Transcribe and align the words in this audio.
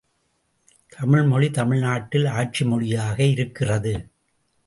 தமிழ்மொழி 0.91 1.51
தமிழ் 1.51 1.79
நாட்டில் 1.79 2.25
ஆட்சி 2.25 2.65
மொழியாக 2.65 3.23
இருக்கிறது. 3.23 3.93